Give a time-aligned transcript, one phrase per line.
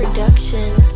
[0.00, 0.89] production.